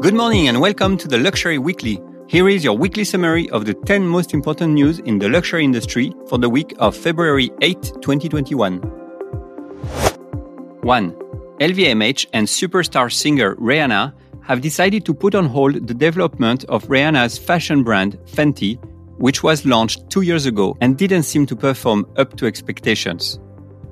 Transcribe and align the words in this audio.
Good 0.00 0.14
morning 0.14 0.48
and 0.48 0.62
welcome 0.62 0.96
to 0.96 1.08
the 1.08 1.18
Luxury 1.18 1.58
Weekly. 1.58 2.00
Here 2.26 2.48
is 2.48 2.64
your 2.64 2.74
weekly 2.74 3.04
summary 3.04 3.50
of 3.50 3.66
the 3.66 3.74
10 3.74 4.08
most 4.08 4.32
important 4.32 4.72
news 4.72 4.98
in 5.00 5.18
the 5.18 5.28
luxury 5.28 5.62
industry 5.62 6.14
for 6.26 6.38
the 6.38 6.48
week 6.48 6.74
of 6.78 6.96
February 6.96 7.50
8, 7.60 7.82
2021. 8.00 8.78
1. 10.80 11.12
LVMH 11.60 12.26
and 12.32 12.46
superstar 12.46 13.12
singer 13.12 13.56
Rihanna 13.56 14.14
have 14.42 14.62
decided 14.62 15.04
to 15.04 15.12
put 15.12 15.34
on 15.34 15.44
hold 15.44 15.86
the 15.86 15.92
development 15.92 16.64
of 16.70 16.88
Rihanna's 16.88 17.36
fashion 17.36 17.82
brand 17.82 18.18
Fenty, 18.24 18.82
which 19.18 19.42
was 19.42 19.66
launched 19.66 20.08
two 20.08 20.22
years 20.22 20.46
ago 20.46 20.78
and 20.80 20.96
didn't 20.96 21.24
seem 21.24 21.44
to 21.44 21.54
perform 21.54 22.06
up 22.16 22.38
to 22.38 22.46
expectations. 22.46 23.38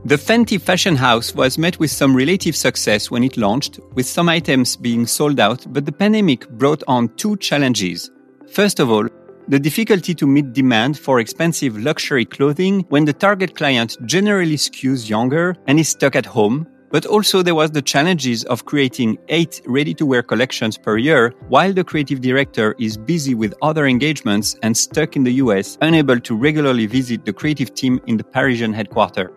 The 0.09 0.17
Fenty 0.17 0.59
fashion 0.59 0.97
house 0.97 1.35
was 1.35 1.59
met 1.59 1.79
with 1.79 1.91
some 1.91 2.17
relative 2.17 2.57
success 2.57 3.11
when 3.11 3.23
it 3.23 3.37
launched, 3.37 3.79
with 3.93 4.07
some 4.07 4.27
items 4.27 4.75
being 4.75 5.07
sold 5.07 5.39
out, 5.39 5.67
but 5.71 5.85
the 5.85 5.93
pandemic 5.93 6.49
brought 6.49 6.83
on 6.89 7.11
two 7.17 7.37
challenges. 7.37 8.11
First 8.51 8.81
of 8.81 8.91
all, 8.91 9.07
the 9.49 9.59
difficulty 9.59 10.15
to 10.15 10.27
meet 10.27 10.55
demand 10.55 10.99
for 10.99 11.21
expensive 11.21 11.77
luxury 11.77 12.25
clothing 12.25 12.87
when 12.89 13.05
the 13.05 13.13
target 13.13 13.55
client 13.55 13.99
generally 14.07 14.57
skews 14.57 15.11
younger 15.11 15.55
and 15.67 15.79
is 15.79 15.91
stuck 15.91 16.17
at 16.17 16.25
home. 16.25 16.67
But 16.91 17.05
also 17.05 17.43
there 17.43 17.55
was 17.55 17.73
the 17.73 17.83
challenges 17.83 18.45
of 18.45 18.65
creating 18.65 19.19
eight 19.29 19.61
ready-to-wear 19.67 20.23
collections 20.23 20.79
per 20.79 20.97
year 20.97 21.35
while 21.49 21.75
the 21.75 21.85
creative 21.85 22.23
director 22.23 22.75
is 22.79 22.97
busy 22.97 23.35
with 23.35 23.53
other 23.61 23.85
engagements 23.87 24.57
and 24.63 24.75
stuck 24.75 25.17
in 25.17 25.25
the 25.25 25.35
US, 25.45 25.77
unable 25.83 26.19
to 26.21 26.35
regularly 26.35 26.87
visit 26.87 27.27
the 27.27 27.33
creative 27.35 27.75
team 27.75 28.01
in 28.07 28.17
the 28.17 28.25
Parisian 28.25 28.73
headquarters. 28.73 29.29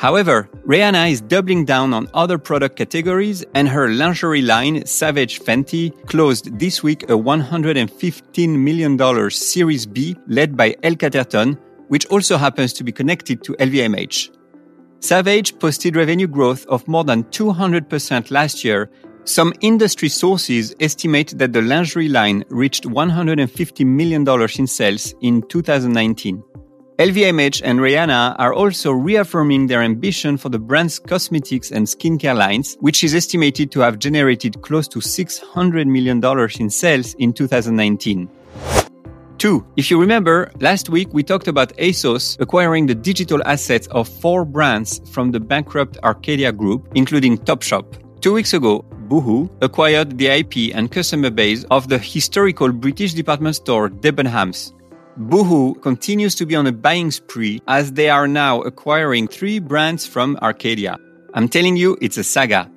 However, 0.00 0.48
Rihanna 0.66 1.10
is 1.12 1.20
doubling 1.20 1.66
down 1.66 1.92
on 1.92 2.08
other 2.14 2.38
product 2.38 2.76
categories 2.76 3.44
and 3.54 3.68
her 3.68 3.90
lingerie 3.90 4.40
line, 4.40 4.86
Savage 4.86 5.40
Fenty, 5.40 5.92
closed 6.06 6.58
this 6.58 6.82
week 6.82 7.02
a 7.10 7.12
$115 7.12 8.48
million 8.48 9.30
Series 9.30 9.84
B 9.84 10.16
led 10.26 10.56
by 10.56 10.74
L 10.84 10.94
Catterton, 10.94 11.58
which 11.88 12.06
also 12.06 12.38
happens 12.38 12.72
to 12.72 12.82
be 12.82 12.92
connected 12.92 13.44
to 13.44 13.52
LVMH. 13.56 14.34
Savage 15.00 15.58
posted 15.58 15.96
revenue 15.96 16.28
growth 16.28 16.64
of 16.68 16.88
more 16.88 17.04
than 17.04 17.24
200% 17.24 18.30
last 18.30 18.64
year. 18.64 18.90
Some 19.24 19.52
industry 19.60 20.08
sources 20.08 20.74
estimate 20.80 21.36
that 21.36 21.52
the 21.52 21.60
lingerie 21.60 22.08
line 22.08 22.42
reached 22.48 22.84
$150 22.84 23.84
million 23.84 24.26
in 24.58 24.66
sales 24.66 25.14
in 25.20 25.42
2019. 25.42 26.42
LVMH 27.00 27.62
and 27.64 27.80
Rihanna 27.80 28.36
are 28.38 28.52
also 28.52 28.92
reaffirming 28.92 29.68
their 29.68 29.80
ambition 29.80 30.36
for 30.36 30.50
the 30.50 30.58
brand's 30.58 30.98
cosmetics 30.98 31.70
and 31.70 31.86
skincare 31.86 32.36
lines, 32.36 32.76
which 32.80 33.02
is 33.02 33.14
estimated 33.14 33.72
to 33.72 33.80
have 33.80 33.98
generated 33.98 34.60
close 34.60 34.86
to 34.88 34.98
$600 34.98 35.86
million 35.86 36.20
in 36.60 36.68
sales 36.68 37.14
in 37.14 37.32
2019. 37.32 38.28
2. 39.38 39.66
If 39.78 39.90
you 39.90 39.98
remember, 39.98 40.50
last 40.60 40.90
week 40.90 41.08
we 41.14 41.22
talked 41.22 41.48
about 41.48 41.74
ASOS 41.78 42.38
acquiring 42.38 42.84
the 42.84 42.94
digital 42.94 43.40
assets 43.46 43.86
of 43.86 44.06
four 44.06 44.44
brands 44.44 45.00
from 45.10 45.30
the 45.30 45.40
bankrupt 45.40 45.96
Arcadia 46.02 46.52
Group, 46.52 46.86
including 46.94 47.38
Topshop. 47.38 47.86
Two 48.20 48.34
weeks 48.34 48.52
ago, 48.52 48.84
Boohoo 49.08 49.48
acquired 49.62 50.18
the 50.18 50.26
IP 50.26 50.76
and 50.76 50.92
customer 50.92 51.30
base 51.30 51.64
of 51.70 51.88
the 51.88 51.96
historical 51.96 52.70
British 52.70 53.14
department 53.14 53.56
store 53.56 53.88
Debenhams. 53.88 54.74
Boohoo 55.20 55.74
continues 55.74 56.34
to 56.36 56.46
be 56.46 56.56
on 56.56 56.66
a 56.66 56.72
buying 56.72 57.10
spree 57.10 57.60
as 57.68 57.92
they 57.92 58.08
are 58.08 58.26
now 58.26 58.62
acquiring 58.62 59.28
three 59.28 59.58
brands 59.58 60.06
from 60.06 60.38
Arcadia. 60.40 60.96
I'm 61.34 61.46
telling 61.46 61.76
you, 61.76 61.98
it's 62.00 62.16
a 62.16 62.24
saga. 62.24 62.70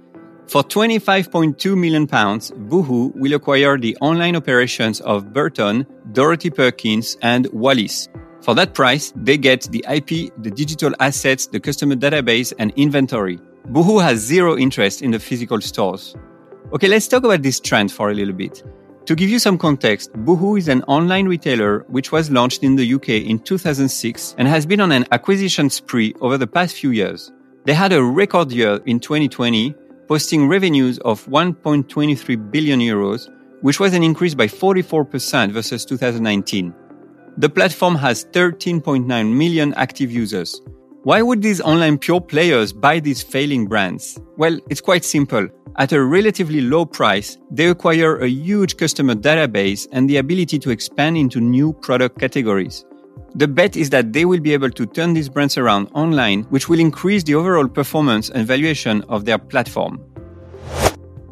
For 0.47 0.61
25.2 0.61 1.77
million 1.77 2.05
pounds, 2.05 2.51
Boohoo 2.51 3.13
will 3.15 3.33
acquire 3.33 3.77
the 3.77 3.95
online 4.01 4.35
operations 4.35 4.99
of 4.99 5.31
Burton, 5.31 5.87
Dorothy 6.11 6.49
Perkins, 6.49 7.15
and 7.21 7.47
Wallis. 7.53 8.09
For 8.41 8.53
that 8.55 8.73
price, 8.73 9.13
they 9.15 9.37
get 9.37 9.61
the 9.71 9.85
IP, 9.89 10.33
the 10.43 10.51
digital 10.51 10.93
assets, 10.99 11.47
the 11.47 11.61
customer 11.61 11.95
database, 11.95 12.51
and 12.59 12.73
inventory. 12.75 13.39
Boohoo 13.67 13.99
has 13.99 14.19
zero 14.19 14.57
interest 14.57 15.01
in 15.01 15.11
the 15.11 15.19
physical 15.19 15.61
stores. 15.61 16.13
Okay, 16.73 16.89
let's 16.89 17.07
talk 17.07 17.23
about 17.23 17.41
this 17.41 17.61
trend 17.61 17.89
for 17.89 18.09
a 18.09 18.13
little 18.13 18.33
bit. 18.33 18.63
To 19.05 19.15
give 19.15 19.29
you 19.29 19.37
some 19.37 19.57
context, 19.57 20.13
Boohoo 20.13 20.55
is 20.55 20.69
an 20.69 20.81
online 20.83 21.27
retailer 21.27 21.79
which 21.89 22.13
was 22.13 22.31
launched 22.31 22.63
in 22.63 22.77
the 22.77 22.93
UK 22.93 23.09
in 23.09 23.37
2006 23.37 24.35
and 24.37 24.47
has 24.47 24.65
been 24.65 24.79
on 24.79 24.93
an 24.93 25.05
acquisition 25.11 25.69
spree 25.69 26.13
over 26.21 26.37
the 26.37 26.47
past 26.47 26.77
few 26.77 26.91
years. 26.91 27.29
They 27.65 27.73
had 27.73 27.91
a 27.91 28.01
record 28.01 28.53
year 28.53 28.79
in 28.85 29.01
2020, 29.01 29.75
posting 30.07 30.47
revenues 30.47 30.99
of 30.99 31.25
1.23 31.25 32.49
billion 32.49 32.79
euros, 32.79 33.29
which 33.59 33.77
was 33.77 33.93
an 33.93 34.03
increase 34.03 34.35
by 34.35 34.47
44% 34.47 35.51
versus 35.51 35.83
2019. 35.83 36.73
The 37.35 37.49
platform 37.49 37.95
has 37.95 38.23
13.9 38.27 39.05
million 39.35 39.73
active 39.73 40.13
users. 40.13 40.61
Why 41.03 41.21
would 41.21 41.41
these 41.41 41.59
online 41.59 41.97
pure 41.97 42.21
players 42.21 42.71
buy 42.71 43.01
these 43.01 43.21
failing 43.21 43.67
brands? 43.67 44.17
Well, 44.37 44.57
it's 44.69 44.79
quite 44.79 45.03
simple. 45.03 45.49
At 45.77 45.91
a 45.91 46.03
relatively 46.03 46.61
low 46.61 46.85
price, 46.85 47.39
they 47.49 47.67
acquire 47.67 48.17
a 48.17 48.27
huge 48.27 48.77
customer 48.77 49.15
database 49.15 49.87
and 49.91 50.07
the 50.07 50.17
ability 50.17 50.59
to 50.59 50.69
expand 50.69 51.17
into 51.17 51.41
new 51.41 51.73
product 51.73 52.19
categories. 52.19 52.85
The 53.33 53.47
bet 53.47 53.75
is 53.75 53.89
that 53.89 54.13
they 54.13 54.25
will 54.25 54.39
be 54.39 54.53
able 54.53 54.69
to 54.69 54.85
turn 54.85 55.15
these 55.15 55.29
brands 55.29 55.57
around 55.57 55.89
online, 55.95 56.43
which 56.51 56.69
will 56.69 56.79
increase 56.79 57.23
the 57.23 57.33
overall 57.33 57.67
performance 57.67 58.29
and 58.29 58.45
valuation 58.45 59.01
of 59.09 59.25
their 59.25 59.39
platform. 59.39 59.99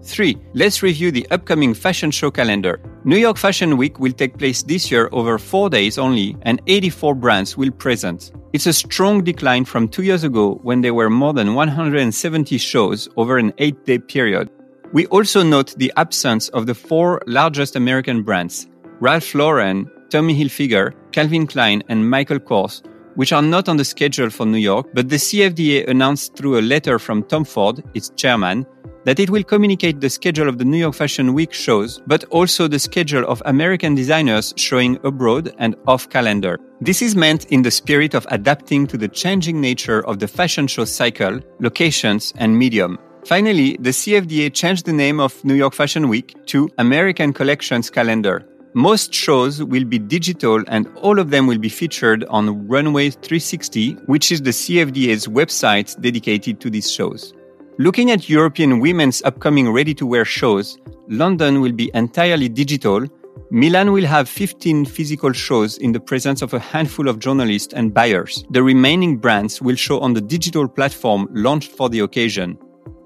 3. 0.03 0.37
Let's 0.53 0.83
review 0.83 1.11
the 1.11 1.27
upcoming 1.31 1.73
fashion 1.73 2.11
show 2.11 2.31
calendar. 2.31 2.81
New 3.03 3.17
York 3.17 3.37
Fashion 3.37 3.77
Week 3.77 3.99
will 3.99 4.11
take 4.11 4.37
place 4.37 4.63
this 4.63 4.91
year 4.91 5.09
over 5.11 5.37
four 5.37 5.69
days 5.69 5.97
only, 5.97 6.37
and 6.43 6.61
84 6.67 7.15
brands 7.15 7.57
will 7.57 7.71
present. 7.71 8.31
It's 8.53 8.67
a 8.67 8.73
strong 8.73 9.23
decline 9.23 9.65
from 9.65 9.87
two 9.87 10.03
years 10.03 10.23
ago 10.23 10.59
when 10.63 10.81
there 10.81 10.93
were 10.93 11.09
more 11.09 11.33
than 11.33 11.55
170 11.55 12.57
shows 12.57 13.07
over 13.17 13.37
an 13.37 13.53
eight 13.57 13.85
day 13.85 13.99
period. 13.99 14.49
We 14.93 15.05
also 15.07 15.41
note 15.41 15.73
the 15.77 15.93
absence 15.95 16.49
of 16.49 16.65
the 16.65 16.75
four 16.75 17.21
largest 17.25 17.75
American 17.75 18.23
brands 18.23 18.67
Ralph 18.99 19.33
Lauren, 19.33 19.89
Tommy 20.09 20.35
Hilfiger, 20.37 20.93
Calvin 21.11 21.47
Klein, 21.47 21.81
and 21.87 22.09
Michael 22.09 22.39
Kors, 22.39 22.83
which 23.15 23.33
are 23.33 23.41
not 23.41 23.69
on 23.69 23.77
the 23.77 23.85
schedule 23.85 24.29
for 24.29 24.45
New 24.45 24.57
York, 24.57 24.87
but 24.93 25.09
the 25.09 25.17
CFDA 25.17 25.87
announced 25.87 26.35
through 26.35 26.59
a 26.59 26.61
letter 26.61 26.99
from 26.99 27.23
Tom 27.23 27.43
Ford, 27.43 27.83
its 27.93 28.09
chairman, 28.15 28.65
that 29.05 29.19
it 29.19 29.29
will 29.29 29.43
communicate 29.43 29.99
the 29.99 30.09
schedule 30.09 30.47
of 30.47 30.57
the 30.57 30.65
New 30.65 30.77
York 30.77 30.93
Fashion 30.93 31.33
Week 31.33 31.53
shows, 31.53 32.01
but 32.05 32.23
also 32.25 32.67
the 32.67 32.79
schedule 32.79 33.25
of 33.25 33.41
American 33.45 33.95
designers 33.95 34.53
showing 34.57 34.99
abroad 35.03 35.53
and 35.57 35.75
off 35.87 36.09
calendar. 36.09 36.59
This 36.81 37.01
is 37.01 37.15
meant 37.15 37.45
in 37.45 37.63
the 37.63 37.71
spirit 37.71 38.13
of 38.13 38.27
adapting 38.29 38.87
to 38.87 38.97
the 38.97 39.07
changing 39.07 39.59
nature 39.59 40.05
of 40.07 40.19
the 40.19 40.27
fashion 40.27 40.67
show 40.67 40.85
cycle, 40.85 41.39
locations, 41.59 42.33
and 42.37 42.57
medium. 42.57 42.99
Finally, 43.25 43.77
the 43.79 43.91
CFDA 43.91 44.53
changed 44.53 44.85
the 44.85 44.93
name 44.93 45.19
of 45.19 45.43
New 45.45 45.53
York 45.53 45.73
Fashion 45.73 46.09
Week 46.09 46.35
to 46.47 46.69
American 46.79 47.33
Collections 47.33 47.89
Calendar. 47.89 48.45
Most 48.73 49.13
shows 49.13 49.61
will 49.61 49.83
be 49.83 49.99
digital 49.99 50.63
and 50.69 50.87
all 50.95 51.19
of 51.19 51.29
them 51.29 51.45
will 51.45 51.57
be 51.57 51.67
featured 51.67 52.23
on 52.29 52.69
Runway 52.69 53.09
360, 53.09 53.95
which 54.05 54.31
is 54.31 54.41
the 54.41 54.51
CFDA's 54.51 55.27
website 55.27 55.99
dedicated 55.99 56.61
to 56.61 56.69
these 56.69 56.89
shows. 56.89 57.33
Looking 57.79 58.11
at 58.11 58.29
European 58.29 58.79
women's 58.79 59.21
upcoming 59.23 59.69
ready 59.69 59.93
to 59.95 60.05
wear 60.05 60.23
shows, 60.23 60.77
London 61.09 61.59
will 61.59 61.73
be 61.73 61.91
entirely 61.93 62.47
digital. 62.47 63.05
Milan 63.49 63.91
will 63.91 64.05
have 64.05 64.29
15 64.29 64.85
physical 64.85 65.33
shows 65.33 65.77
in 65.77 65.91
the 65.91 65.99
presence 65.99 66.41
of 66.41 66.53
a 66.53 66.59
handful 66.59 67.09
of 67.09 67.19
journalists 67.19 67.73
and 67.73 67.93
buyers. 67.93 68.45
The 68.51 68.63
remaining 68.63 69.17
brands 69.17 69.61
will 69.61 69.75
show 69.75 69.99
on 69.99 70.13
the 70.13 70.21
digital 70.21 70.69
platform 70.69 71.27
launched 71.31 71.71
for 71.71 71.89
the 71.89 71.99
occasion. 71.99 72.57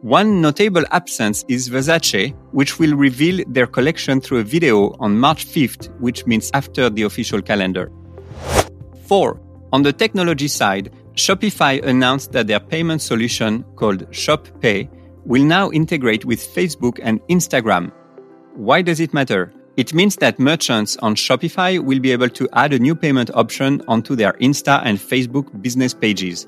One 0.06 0.40
notable 0.40 0.84
absence 0.92 1.44
is 1.48 1.68
Versace, 1.68 2.36
which 2.52 2.78
will 2.78 2.96
reveal 2.96 3.44
their 3.48 3.66
collection 3.66 4.22
through 4.22 4.42
a 4.42 4.44
video 4.44 4.96
on 5.00 5.18
March 5.18 5.48
5th, 5.48 5.90
which 6.00 6.28
means 6.28 6.52
after 6.54 6.92
the 6.92 7.02
official 7.02 7.42
calendar. 7.42 7.92
4. 9.08 9.42
On 9.74 9.82
the 9.82 9.92
technology 9.92 10.48
side, 10.48 10.94
Shopify 11.16 11.84
announced 11.84 12.34
that 12.34 12.46
their 12.46 12.60
payment 12.60 13.02
solution 13.02 13.64
called 13.78 14.06
Shop 14.12 14.48
Pay 14.62 14.92
will 15.26 15.44
now 15.44 15.72
integrate 15.72 16.24
with 16.24 16.40
Facebook 16.40 17.00
and 17.02 17.20
Instagram. 17.22 17.92
Why 18.54 18.84
does 18.84 19.00
it 19.00 19.12
matter? 19.12 19.52
It 19.76 19.96
means 19.96 20.18
that 20.18 20.38
merchants 20.38 20.98
on 20.98 21.16
Shopify 21.16 21.84
will 21.84 22.00
be 22.00 22.12
able 22.12 22.30
to 22.30 22.48
add 22.54 22.74
a 22.74 22.80
new 22.80 22.94
payment 22.94 23.32
option 23.34 23.82
onto 23.88 24.16
their 24.16 24.34
Insta 24.34 24.84
and 24.86 25.00
Facebook 25.00 25.64
business 25.64 25.96
pages. 25.96 26.46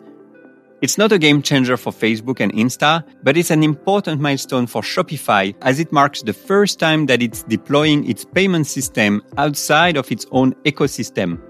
It's 0.80 0.98
not 0.98 1.12
a 1.12 1.18
game 1.18 1.42
changer 1.42 1.76
for 1.76 1.92
Facebook 1.92 2.40
and 2.40 2.54
Insta, 2.54 3.04
but 3.24 3.36
it's 3.36 3.50
an 3.50 3.64
important 3.64 4.22
milestone 4.22 4.68
for 4.68 4.84
Shopify 4.84 5.56
as 5.64 5.80
it 5.80 5.92
marks 5.92 6.22
the 6.22 6.34
first 6.34 6.80
time 6.80 7.08
that 7.08 7.24
it's 7.24 7.42
deploying 7.42 8.08
its 8.08 8.24
payment 8.24 8.68
system 8.68 9.24
outside 9.38 9.98
of 9.98 10.12
its 10.12 10.28
own 10.32 10.54
ecosystem. 10.66 11.42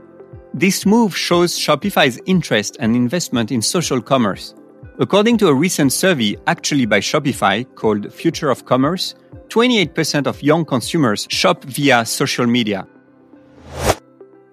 This 0.54 0.86
move 0.86 1.16
shows 1.16 1.60
Shopify's 1.60 2.22
interest 2.26 2.78
and 2.80 2.96
investment 2.96 3.52
in 3.52 3.62
social 3.62 4.02
commerce. 4.02 4.56
According 4.98 5.40
to 5.40 5.50
a 5.50 5.54
recent 5.54 5.92
survey 5.92 6.38
actually 6.48 6.86
by 6.86 7.02
Shopify 7.02 7.66
called 7.76 8.14
Future 8.14 8.50
of 8.50 8.66
Commerce, 8.66 9.14
28% 9.50 10.26
of 10.26 10.42
young 10.42 10.64
consumers 10.64 11.28
shop 11.30 11.66
via 11.66 12.06
social 12.06 12.48
media. 12.48 12.88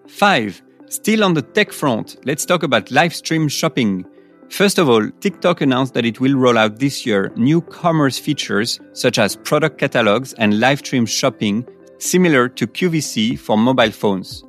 5. 0.09 0.62
Still 0.88 1.23
on 1.23 1.35
the 1.35 1.43
tech 1.43 1.73
front, 1.73 2.17
let's 2.25 2.44
talk 2.44 2.65
about 2.65 2.91
live 2.91 3.15
stream 3.15 3.47
shopping. 3.47 4.05
First 4.54 4.78
of 4.78 4.88
all, 4.88 5.10
TikTok 5.18 5.62
announced 5.62 5.94
that 5.94 6.04
it 6.04 6.20
will 6.20 6.36
roll 6.36 6.56
out 6.56 6.78
this 6.78 7.04
year 7.04 7.32
new 7.34 7.60
commerce 7.60 8.20
features 8.20 8.78
such 8.92 9.18
as 9.18 9.34
product 9.34 9.78
catalogs 9.78 10.32
and 10.34 10.60
live 10.60 10.78
stream 10.78 11.06
shopping, 11.06 11.66
similar 11.98 12.48
to 12.50 12.68
QVC 12.68 13.36
for 13.36 13.58
mobile 13.58 13.90
phones. 13.90 14.44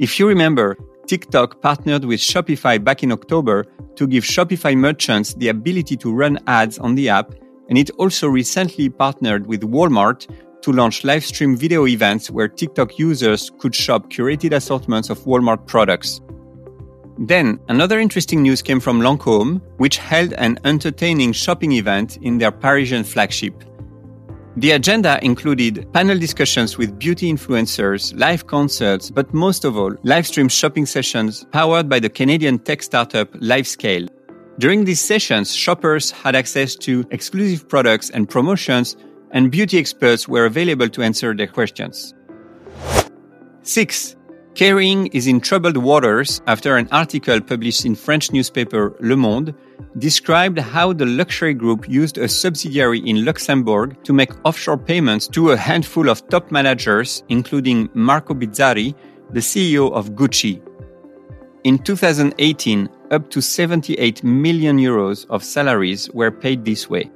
If 0.00 0.18
you 0.18 0.26
remember, 0.26 0.78
TikTok 1.06 1.60
partnered 1.60 2.06
with 2.06 2.18
Shopify 2.18 2.82
back 2.82 3.02
in 3.02 3.12
October 3.12 3.66
to 3.96 4.06
give 4.06 4.24
Shopify 4.24 4.74
merchants 4.74 5.34
the 5.34 5.48
ability 5.48 5.98
to 5.98 6.14
run 6.14 6.38
ads 6.46 6.78
on 6.78 6.94
the 6.94 7.10
app, 7.10 7.34
and 7.68 7.76
it 7.76 7.90
also 7.98 8.28
recently 8.28 8.88
partnered 8.88 9.46
with 9.46 9.60
Walmart 9.60 10.34
to 10.62 10.72
launch 10.72 11.04
live 11.04 11.26
stream 11.26 11.58
video 11.58 11.86
events 11.86 12.30
where 12.30 12.48
TikTok 12.48 12.98
users 12.98 13.50
could 13.58 13.74
shop 13.74 14.10
curated 14.10 14.54
assortments 14.54 15.10
of 15.10 15.18
Walmart 15.26 15.66
products. 15.66 16.22
Then, 17.18 17.60
another 17.68 18.00
interesting 18.00 18.42
news 18.42 18.62
came 18.62 18.80
from 18.80 19.00
Lancôme, 19.00 19.60
which 19.76 19.98
held 19.98 20.32
an 20.34 20.58
entertaining 20.64 21.32
shopping 21.32 21.72
event 21.72 22.16
in 22.22 22.38
their 22.38 22.50
Parisian 22.50 23.04
flagship. 23.04 23.64
The 24.56 24.72
agenda 24.72 25.18
included 25.22 25.90
panel 25.92 26.18
discussions 26.18 26.76
with 26.76 26.98
beauty 26.98 27.32
influencers, 27.32 28.18
live 28.18 28.46
concerts, 28.46 29.10
but 29.10 29.32
most 29.32 29.64
of 29.64 29.78
all, 29.78 29.94
live 30.02 30.26
stream 30.26 30.48
shopping 30.48 30.84
sessions 30.84 31.46
powered 31.52 31.88
by 31.88 32.00
the 32.00 32.10
Canadian 32.10 32.58
tech 32.58 32.82
startup 32.82 33.32
Livescale. 33.34 34.08
During 34.58 34.84
these 34.84 35.00
sessions, 35.00 35.54
shoppers 35.54 36.10
had 36.10 36.36
access 36.36 36.76
to 36.76 37.04
exclusive 37.10 37.66
products 37.66 38.10
and 38.10 38.28
promotions, 38.28 38.96
and 39.30 39.50
beauty 39.50 39.78
experts 39.78 40.28
were 40.28 40.44
available 40.44 40.90
to 40.90 41.02
answer 41.02 41.34
their 41.34 41.46
questions. 41.46 42.12
6. 43.62 44.16
Kering 44.54 45.08
is 45.14 45.26
in 45.26 45.40
troubled 45.40 45.78
waters 45.78 46.42
after 46.46 46.76
an 46.76 46.86
article 46.92 47.40
published 47.40 47.86
in 47.86 47.94
French 47.94 48.32
newspaper 48.32 48.94
Le 49.00 49.16
Monde 49.16 49.54
described 49.96 50.58
how 50.58 50.92
the 50.92 51.06
luxury 51.06 51.54
group 51.54 51.88
used 51.88 52.18
a 52.18 52.28
subsidiary 52.28 52.98
in 52.98 53.24
Luxembourg 53.24 53.96
to 54.04 54.12
make 54.12 54.30
offshore 54.44 54.76
payments 54.76 55.26
to 55.28 55.52
a 55.52 55.56
handful 55.56 56.10
of 56.10 56.28
top 56.28 56.52
managers, 56.52 57.22
including 57.30 57.88
Marco 57.94 58.34
Bizzarri, 58.34 58.94
the 59.30 59.40
CEO 59.40 59.90
of 59.90 60.10
Gucci. 60.10 60.60
In 61.64 61.78
2018, 61.78 62.90
up 63.10 63.30
to 63.30 63.40
78 63.40 64.22
million 64.22 64.76
euros 64.76 65.24
of 65.30 65.42
salaries 65.42 66.10
were 66.10 66.30
paid 66.30 66.66
this 66.66 66.90
way. 66.90 67.10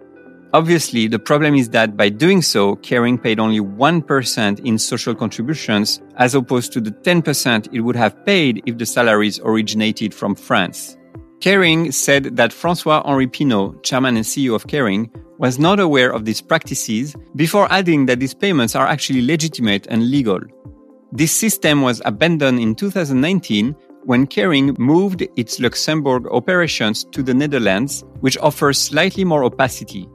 Obviously, 0.56 1.06
the 1.06 1.18
problem 1.18 1.54
is 1.54 1.68
that 1.68 1.98
by 1.98 2.08
doing 2.08 2.40
so, 2.40 2.76
Kering 2.76 3.22
paid 3.22 3.38
only 3.38 3.60
1% 3.60 4.64
in 4.64 4.78
social 4.78 5.14
contributions 5.14 6.00
as 6.16 6.34
opposed 6.34 6.72
to 6.72 6.80
the 6.80 6.92
10% 6.92 7.68
it 7.74 7.80
would 7.82 7.94
have 7.94 8.24
paid 8.24 8.62
if 8.64 8.78
the 8.78 8.86
salaries 8.86 9.38
originated 9.44 10.14
from 10.14 10.34
France. 10.34 10.96
Kering 11.40 11.92
said 11.92 12.38
that 12.38 12.54
Francois-Henri 12.54 13.26
Pinault, 13.26 13.82
chairman 13.82 14.16
and 14.16 14.24
CEO 14.24 14.54
of 14.54 14.66
Kering, 14.66 15.10
was 15.36 15.58
not 15.58 15.78
aware 15.78 16.10
of 16.10 16.24
these 16.24 16.40
practices 16.40 17.14
before 17.34 17.70
adding 17.70 18.06
that 18.06 18.18
these 18.20 18.32
payments 18.32 18.74
are 18.74 18.86
actually 18.86 19.20
legitimate 19.20 19.86
and 19.90 20.10
legal. 20.10 20.40
This 21.12 21.32
system 21.32 21.82
was 21.82 22.00
abandoned 22.06 22.60
in 22.60 22.74
2019 22.74 23.76
when 24.04 24.26
Kering 24.26 24.78
moved 24.78 25.22
its 25.36 25.60
Luxembourg 25.60 26.26
operations 26.28 27.04
to 27.12 27.22
the 27.22 27.34
Netherlands, 27.34 28.04
which 28.20 28.38
offers 28.38 28.78
slightly 28.78 29.22
more 29.22 29.44
opacity. 29.44 30.08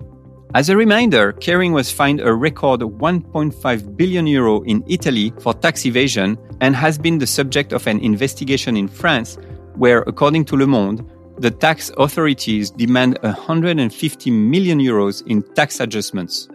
As 0.54 0.68
a 0.68 0.76
reminder, 0.76 1.32
Kering 1.32 1.72
was 1.72 1.94
fined 1.94 2.20
a 2.20 2.34
record 2.34 2.82
1.5 2.82 3.96
billion 3.96 4.28
euro 4.28 4.62
in 4.64 4.84
Italy 4.86 5.32
for 5.40 5.54
tax 5.54 5.86
evasion 5.86 6.38
and 6.60 6.76
has 6.76 6.98
been 6.98 7.20
the 7.20 7.28
subject 7.28 7.72
of 7.72 7.88
an 7.88 8.00
investigation 8.00 8.76
in 8.76 8.90
France, 8.90 9.38
where, 9.76 10.00
according 10.08 10.44
to 10.46 10.58
Le 10.58 10.68
Monde, 10.68 11.10
the 11.38 11.52
tax 11.52 11.90
authorities 11.98 12.70
demand 12.70 13.18
150 13.22 14.30
million 14.30 14.80
euros 14.80 15.26
in 15.26 15.42
tax 15.54 15.80
adjustments. 15.80 16.50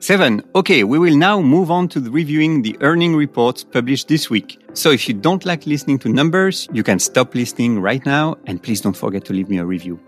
7. 0.00 0.42
Okay, 0.54 0.84
we 0.84 0.98
will 0.98 1.16
now 1.16 1.40
move 1.40 1.70
on 1.70 1.88
to 1.88 2.00
reviewing 2.00 2.60
the 2.60 2.76
earning 2.82 3.16
reports 3.16 3.64
published 3.64 4.08
this 4.08 4.28
week. 4.28 4.58
So 4.74 4.90
if 4.90 5.08
you 5.08 5.14
don't 5.14 5.46
like 5.46 5.64
listening 5.64 5.98
to 6.00 6.10
numbers, 6.10 6.68
you 6.70 6.82
can 6.82 6.98
stop 6.98 7.34
listening 7.34 7.80
right 7.80 8.04
now 8.04 8.36
and 8.46 8.62
please 8.62 8.82
don't 8.82 8.96
forget 8.96 9.24
to 9.24 9.32
leave 9.32 9.48
me 9.48 9.56
a 9.56 9.64
review. 9.64 9.98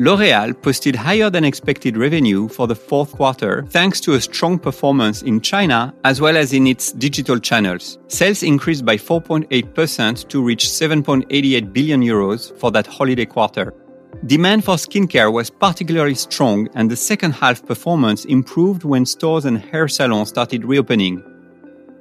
L'Oréal 0.00 0.60
posted 0.60 0.96
higher 0.96 1.30
than 1.30 1.44
expected 1.44 1.96
revenue 1.96 2.48
for 2.48 2.66
the 2.66 2.74
fourth 2.74 3.12
quarter 3.12 3.64
thanks 3.68 4.00
to 4.00 4.14
a 4.14 4.20
strong 4.20 4.58
performance 4.58 5.22
in 5.22 5.40
China 5.40 5.94
as 6.02 6.20
well 6.20 6.36
as 6.36 6.52
in 6.52 6.66
its 6.66 6.90
digital 6.90 7.38
channels. 7.38 7.96
Sales 8.08 8.42
increased 8.42 8.84
by 8.84 8.96
4.8% 8.96 10.28
to 10.28 10.42
reach 10.42 10.66
7.88 10.66 11.72
billion 11.72 12.02
euros 12.02 12.58
for 12.58 12.72
that 12.72 12.88
holiday 12.88 13.24
quarter. 13.24 13.72
Demand 14.26 14.64
for 14.64 14.74
skincare 14.74 15.32
was 15.32 15.48
particularly 15.48 16.16
strong 16.16 16.68
and 16.74 16.90
the 16.90 16.96
second 16.96 17.30
half 17.30 17.64
performance 17.64 18.24
improved 18.24 18.82
when 18.82 19.06
stores 19.06 19.44
and 19.44 19.58
hair 19.58 19.86
salons 19.86 20.28
started 20.28 20.64
reopening. 20.64 21.22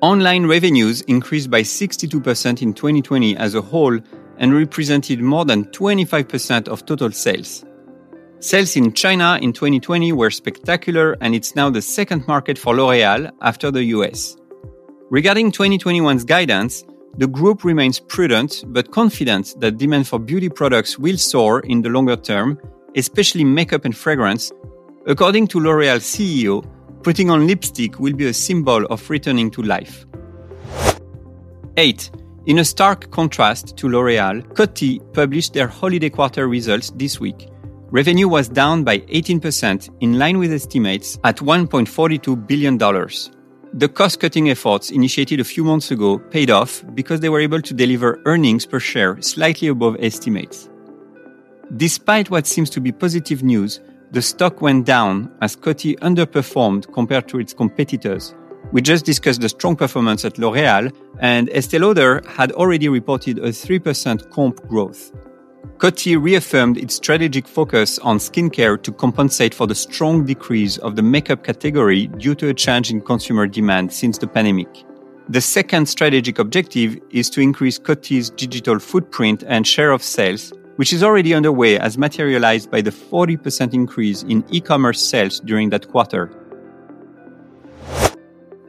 Online 0.01 0.48
revenues 0.48 1.01
increased 1.01 1.51
by 1.51 1.62
62% 1.62 2.63
in 2.63 2.74
2020 2.74 3.38
as 3.38 3.54
a 3.54 3.62
whole 3.62 4.00
and 4.40 4.51
represented 4.51 5.22
more 5.22 5.45
than 5.45 5.66
25% 5.66 6.68
of 6.68 6.88
total 6.88 7.12
sales. 7.12 7.63
Sales 8.44 8.75
in 8.75 8.92
China 8.92 9.40
in 9.42 9.54
2020 9.54 10.12
were 10.12 10.30
spectacular, 10.30 11.16
and 11.22 11.34
it's 11.34 11.56
now 11.56 11.69
the 11.69 11.81
second 11.81 12.28
market 12.28 12.57
for 12.57 12.75
L'Oréal 12.75 13.31
after 13.42 13.72
the 13.72 13.86
US. 13.95 14.36
Regarding 15.10 15.50
2021's 15.50 16.25
guidance, 16.25 16.84
the 17.18 17.25
group 17.25 17.63
remains 17.63 18.01
prudent 18.01 18.66
but 18.68 18.92
confident 18.92 19.56
that 19.62 19.78
demand 19.78 20.10
for 20.10 20.19
beauty 20.19 20.50
products 20.50 21.00
will 21.00 21.18
soar 21.18 21.62
in 21.62 21.84
the 21.84 21.90
longer 21.90 22.18
term, 22.18 22.60
especially 22.98 23.45
makeup 23.45 23.86
and 23.86 23.95
fragrance. 23.95 24.51
According 25.07 25.48
to 25.48 25.62
L'Oréal 25.62 26.01
CEO, 26.01 26.66
putting 27.01 27.30
on 27.30 27.48
lipstick 27.48 27.98
will 27.98 28.13
be 28.13 28.25
a 28.25 28.34
symbol 28.34 28.86
of 28.88 29.10
returning 29.10 29.51
to 29.51 29.62
life. 29.62 30.06
8. 31.78 32.12
In 32.48 32.60
a 32.60 32.66
stark 32.66 33.10
contrast 33.10 33.78
to 33.78 33.88
L'Oréal, 33.88 34.44
Coty 34.54 35.00
published 35.13 35.54
their 35.54 35.69
holiday 35.69 36.10
quarter 36.10 36.50
results 36.50 36.92
this 36.98 37.22
week. 37.22 37.48
Revenue 37.94 38.28
was 38.28 38.50
down 38.50 38.84
by 38.84 39.01
18%, 39.01 39.88
in 40.00 40.18
line 40.18 40.40
with 40.40 40.51
estimates, 40.51 41.19
at 41.24 41.38
$1.42 41.38 42.47
billion. 42.47 42.76
The 43.71 43.88
cost 43.88 44.19
cutting 44.19 44.50
efforts 44.50 44.90
initiated 44.90 45.40
a 45.40 45.44
few 45.44 45.64
months 45.64 45.92
ago 45.92 46.18
paid 46.18 46.50
off 46.50 46.83
because 46.95 47.19
they 47.19 47.30
were 47.30 47.40
able 47.40 47.62
to 47.62 47.71
deliver 47.71 48.19
earnings 48.26 48.66
per 48.66 48.80
share 48.80 49.21
slightly 49.21 49.68
above 49.68 49.97
estimates. 50.00 50.71
Despite 51.78 52.31
what 52.31 52.47
seems 52.47 52.71
to 52.71 52.81
be 52.81 52.92
positive 52.92 53.44
news, 53.44 53.80
the 54.09 54.23
stock 54.23 54.59
went 54.59 54.88
down 54.88 55.31
as 55.44 55.56
Coty 55.56 55.95
underperformed 56.00 56.92
compared 56.94 57.28
to 57.28 57.38
its 57.40 57.54
competitors. 57.54 58.33
We 58.71 58.81
just 58.81 59.06
discussed 59.06 59.42
the 59.42 59.50
strong 59.50 59.76
performance 59.76 60.26
at 60.26 60.40
L'Oréal, 60.40 60.92
and 61.19 61.47
Estée 61.50 61.80
Lauder 61.80 62.23
had 62.28 62.54
already 62.54 62.90
reported 62.90 63.38
a 63.38 63.50
3% 63.50 64.31
comp 64.31 64.68
growth. 64.68 65.12
Coty 65.78 66.22
reaffirmed 66.22 66.78
its 66.78 66.96
strategic 66.96 67.48
focus 67.48 68.00
on 68.00 68.18
skincare 68.18 68.82
to 68.84 68.92
compensate 68.92 69.54
for 69.54 69.68
the 69.68 69.76
strong 69.76 70.26
decrease 70.26 70.78
of 70.78 70.96
the 70.96 71.02
makeup 71.02 71.44
category 71.44 72.08
due 72.08 72.36
to 72.36 72.50
a 72.50 72.54
change 72.54 72.90
in 72.92 73.02
consumer 73.02 73.48
demand 73.48 73.92
since 73.92 74.18
the 74.18 74.28
pandemic. 74.28 74.86
The 75.30 75.42
second 75.42 75.88
strategic 75.88 76.40
objective 76.40 76.98
is 77.10 77.30
to 77.32 77.42
increase 77.42 77.80
Coty's 77.80 78.30
digital 78.30 78.78
footprint 78.80 79.44
and 79.48 79.66
share 79.66 79.92
of 79.92 80.04
sales, 80.04 80.54
which 80.76 80.92
is 80.92 81.04
already 81.04 81.34
underway 81.34 81.80
as 81.80 81.98
materialized 81.98 82.70
by 82.70 82.82
the 82.82 82.92
40% 82.92 83.74
increase 83.74 84.24
in 84.24 84.44
e-commerce 84.52 85.02
sales 85.02 85.40
during 85.40 85.70
that 85.70 85.90
quarter. 85.90 86.32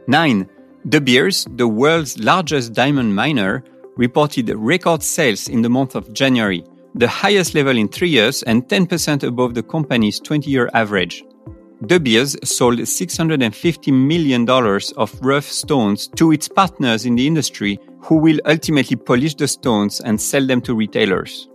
9. 0.07 0.49
De 0.89 1.01
Beers, 1.01 1.47
the 1.57 1.67
world's 1.67 2.19
largest 2.19 2.73
diamond 2.73 3.15
miner, 3.15 3.65
reported 3.97 4.51
record 4.51 5.03
sales 5.03 5.49
in 5.49 5.63
the 5.63 5.71
month 5.71 5.95
of 5.95 6.13
January, 6.13 6.65
the 6.95 7.09
highest 7.09 7.55
level 7.55 7.77
in 7.77 7.89
three 7.89 8.09
years 8.09 8.43
and 8.45 8.67
10% 8.69 9.25
above 9.25 9.55
the 9.55 9.63
company's 9.63 10.21
20 10.21 10.49
year 10.51 10.71
average. 10.75 11.25
De 11.87 11.99
Beers 11.99 12.37
sold 12.45 12.79
$650 12.79 13.93
million 13.93 14.49
of 14.97 15.21
rough 15.21 15.45
stones 15.45 16.07
to 16.09 16.33
its 16.33 16.49
partners 16.49 17.05
in 17.05 17.17
the 17.17 17.27
industry 17.27 17.79
who 18.01 18.17
will 18.17 18.39
ultimately 18.47 18.97
polish 18.97 19.35
the 19.35 19.49
stones 19.49 20.01
and 20.01 20.21
sell 20.21 20.47
them 20.47 20.61
to 20.63 20.75
retailers. 20.75 21.49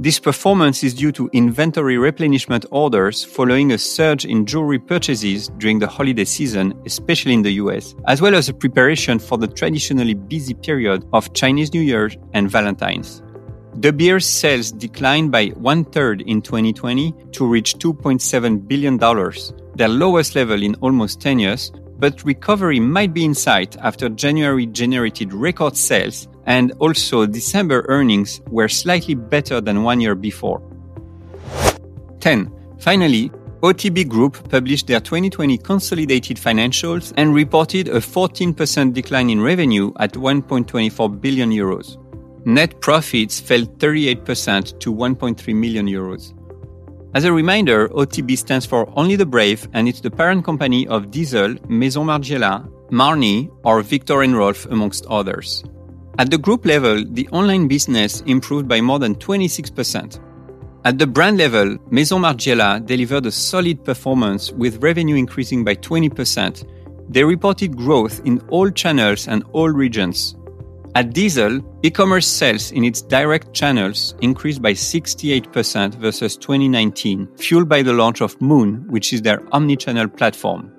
This 0.00 0.18
performance 0.18 0.84
is 0.84 0.94
due 0.94 1.12
to 1.12 1.28
inventory 1.32 1.98
replenishment 1.98 2.64
orders 2.70 3.24
following 3.24 3.72
a 3.72 3.78
surge 3.78 4.24
in 4.24 4.46
jewelry 4.46 4.78
purchases 4.78 5.48
during 5.58 5.80
the 5.80 5.88
holiday 5.88 6.24
season, 6.24 6.72
especially 6.86 7.34
in 7.34 7.42
the 7.42 7.54
US, 7.54 7.94
as 8.06 8.22
well 8.22 8.36
as 8.36 8.48
a 8.48 8.54
preparation 8.54 9.18
for 9.18 9.36
the 9.36 9.48
traditionally 9.48 10.14
busy 10.14 10.54
period 10.54 11.04
of 11.12 11.32
Chinese 11.34 11.74
New 11.74 11.82
Year 11.82 12.10
and 12.32 12.48
Valentine's. 12.48 13.22
De 13.80 13.92
Beers 13.92 14.26
sales 14.26 14.72
declined 14.72 15.30
by 15.30 15.48
one 15.50 15.84
third 15.84 16.22
in 16.22 16.42
2020 16.42 17.14
to 17.30 17.46
reach 17.46 17.74
$2.7 17.74 18.66
billion, 18.66 18.98
their 19.76 19.88
lowest 19.88 20.34
level 20.34 20.60
in 20.60 20.74
almost 20.76 21.20
10 21.20 21.38
years, 21.38 21.70
but 22.00 22.24
recovery 22.24 22.80
might 22.80 23.14
be 23.14 23.24
in 23.24 23.34
sight 23.34 23.76
after 23.76 24.08
January 24.08 24.66
generated 24.66 25.32
record 25.32 25.76
sales 25.76 26.26
and 26.46 26.72
also 26.80 27.24
December 27.24 27.84
earnings 27.88 28.40
were 28.50 28.68
slightly 28.68 29.14
better 29.14 29.60
than 29.60 29.84
one 29.84 30.00
year 30.00 30.16
before. 30.16 30.60
10. 32.18 32.50
Finally, 32.80 33.30
OTB 33.60 34.08
Group 34.08 34.48
published 34.48 34.88
their 34.88 35.00
2020 35.00 35.56
consolidated 35.58 36.36
financials 36.36 37.12
and 37.16 37.32
reported 37.32 37.86
a 37.88 38.00
14% 38.00 38.92
decline 38.92 39.30
in 39.30 39.40
revenue 39.40 39.92
at 40.00 40.14
1.24 40.14 41.20
billion 41.20 41.50
euros. 41.50 41.96
Net 42.48 42.80
profits 42.80 43.38
fell 43.38 43.60
38% 43.60 44.80
to 44.80 44.90
1.3 44.90 45.54
million 45.54 45.84
euros. 45.86 46.32
As 47.12 47.24
a 47.24 47.30
reminder, 47.30 47.90
OTB 47.90 48.38
stands 48.38 48.64
for 48.64 48.90
Only 48.96 49.16
the 49.16 49.26
Brave 49.26 49.68
and 49.74 49.86
it's 49.86 50.00
the 50.00 50.10
parent 50.10 50.46
company 50.46 50.88
of 50.88 51.10
Diesel, 51.10 51.56
Maison 51.68 52.06
Margiela, 52.06 52.66
Marni, 52.90 53.50
or 53.64 53.82
Viktor 53.82 54.22
and 54.22 54.34
Rolf, 54.34 54.64
amongst 54.70 55.04
others. 55.10 55.62
At 56.18 56.30
the 56.30 56.38
group 56.38 56.64
level, 56.64 57.04
the 57.04 57.28
online 57.32 57.68
business 57.68 58.22
improved 58.22 58.66
by 58.66 58.80
more 58.80 58.98
than 58.98 59.16
26%. 59.16 60.18
At 60.86 60.98
the 60.98 61.06
brand 61.06 61.36
level, 61.36 61.76
Maison 61.90 62.22
Margiela 62.22 62.80
delivered 62.80 63.26
a 63.26 63.30
solid 63.30 63.84
performance 63.84 64.52
with 64.52 64.82
revenue 64.82 65.16
increasing 65.16 65.66
by 65.66 65.74
20%. 65.74 66.66
They 67.10 67.24
reported 67.24 67.76
growth 67.76 68.22
in 68.24 68.40
all 68.48 68.70
channels 68.70 69.28
and 69.28 69.44
all 69.52 69.68
regions, 69.68 70.34
at 70.94 71.12
Diesel, 71.12 71.60
e-commerce 71.82 72.26
sales 72.26 72.72
in 72.72 72.84
its 72.84 73.02
direct 73.02 73.52
channels 73.52 74.14
increased 74.20 74.60
by 74.60 74.72
68% 74.72 75.94
versus 75.94 76.36
2019, 76.36 77.28
fueled 77.36 77.68
by 77.68 77.82
the 77.82 77.92
launch 77.92 78.20
of 78.20 78.40
Moon, 78.40 78.84
which 78.88 79.12
is 79.12 79.22
their 79.22 79.42
omni-channel 79.54 80.08
platform. 80.08 80.72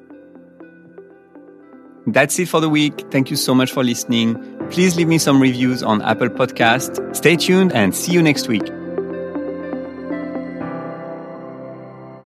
That's 2.08 2.39
it 2.39 2.48
for 2.48 2.60
the 2.60 2.70
week. 2.70 3.06
Thank 3.12 3.29
you 3.29 3.36
so 3.36 3.53
much 3.53 3.72
for 3.72 3.84
listening. 3.84 4.36
Please 4.72 4.96
leave 4.96 5.08
me 5.08 5.18
some 5.18 5.41
reviews 5.41 5.84
on 5.84 6.01
Apple 6.01 6.29
Podcast. 6.29 7.15
Stay 7.15 7.36
tuned 7.36 7.72
and 7.74 7.96
see 7.96 8.12
you 8.12 8.22
next 8.22 8.48
week. 8.48 8.68